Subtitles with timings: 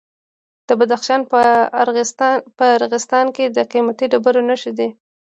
[0.67, 1.21] د بدخشان
[2.57, 4.89] په راغستان کې د قیمتي ډبرو نښې دي.